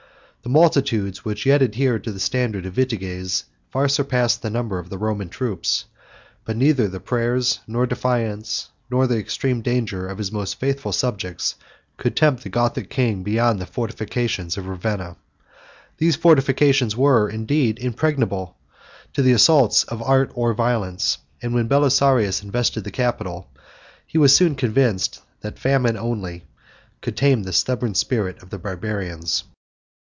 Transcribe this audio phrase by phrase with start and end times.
[0.43, 4.89] The multitudes which yet adhered to the standard of Vitiges far surpassed the number of
[4.89, 5.85] the Roman troops;
[6.45, 11.53] but neither prayers nor defiance, nor the extreme danger of his most faithful subjects,
[11.97, 15.15] could tempt the Gothic king beyond the fortifications of Ravenna.
[15.99, 18.57] These fortifications were, indeed, impregnable
[19.13, 23.47] to the assaults of art or violence; and when Belisarius invested the capital,
[24.07, 26.45] he was soon convinced that famine only
[27.01, 29.43] could tame the stubborn spirit of the Barbarians.